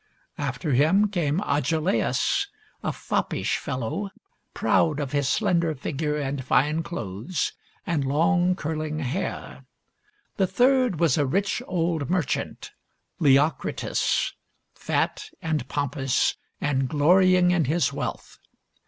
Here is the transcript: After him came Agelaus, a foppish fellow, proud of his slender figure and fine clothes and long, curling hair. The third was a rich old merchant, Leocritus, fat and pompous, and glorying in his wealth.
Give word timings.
After 0.39 0.73
him 0.73 1.09
came 1.09 1.41
Agelaus, 1.45 2.47
a 2.81 2.91
foppish 2.91 3.57
fellow, 3.59 4.09
proud 4.55 4.99
of 4.99 5.11
his 5.11 5.29
slender 5.29 5.75
figure 5.75 6.17
and 6.17 6.43
fine 6.43 6.81
clothes 6.81 7.53
and 7.85 8.03
long, 8.03 8.55
curling 8.55 8.97
hair. 8.97 9.63
The 10.37 10.47
third 10.47 10.99
was 10.99 11.19
a 11.19 11.27
rich 11.27 11.61
old 11.67 12.09
merchant, 12.09 12.71
Leocritus, 13.19 14.33
fat 14.73 15.29
and 15.39 15.67
pompous, 15.67 16.33
and 16.59 16.89
glorying 16.89 17.51
in 17.51 17.65
his 17.65 17.93
wealth. 17.93 18.39